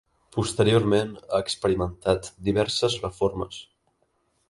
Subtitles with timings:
[0.37, 3.65] Posteriorment ha experimentat diverses reformes.